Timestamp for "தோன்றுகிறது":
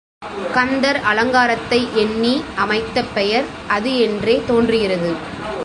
4.47-5.11